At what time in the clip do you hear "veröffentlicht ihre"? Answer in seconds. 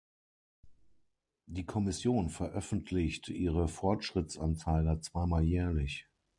2.31-3.67